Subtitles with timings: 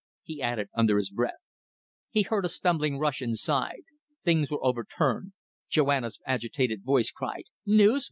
[0.23, 1.43] he added, under his breath.
[2.09, 3.83] He heard a stumbling rush inside.
[4.25, 5.33] Things were overturned.
[5.69, 7.99] Joanna's agitated voice cried "News!